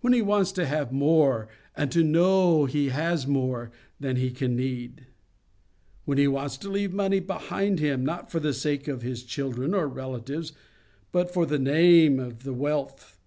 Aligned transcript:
When 0.00 0.12
he 0.12 0.22
wants 0.22 0.52
to 0.52 0.64
have 0.66 0.92
more, 0.92 1.48
and 1.76 1.90
to 1.90 2.04
know 2.04 2.66
he 2.66 2.90
has 2.90 3.26
more, 3.26 3.72
than 3.98 4.14
he 4.14 4.30
can 4.30 4.54
need. 4.54 5.08
When 6.04 6.18
he 6.18 6.28
wants 6.28 6.56
to 6.58 6.70
leave 6.70 6.92
money 6.92 7.18
behind 7.18 7.80
him, 7.80 8.04
not 8.06 8.30
for 8.30 8.38
the 8.38 8.54
sake 8.54 8.86
of 8.86 9.02
his 9.02 9.24
children 9.24 9.74
or 9.74 9.88
relatives, 9.88 10.52
but 11.10 11.34
for 11.34 11.46
the 11.46 11.58
name 11.58 12.20
of 12.20 12.44
the 12.44 12.54
wealth. 12.54 13.18